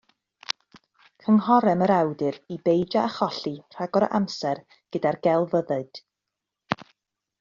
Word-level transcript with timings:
Cynghorem 1.25 1.83
yr 1.87 1.93
awdur 1.97 2.39
i 2.55 2.57
beidio 2.69 3.03
â 3.03 3.11
cholli 3.17 3.53
rhagor 3.77 4.07
o 4.07 4.11
amser 4.21 4.65
gyda'r 4.97 5.19
gelfyddyd. 5.29 6.03